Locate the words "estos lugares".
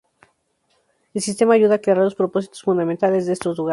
3.33-3.69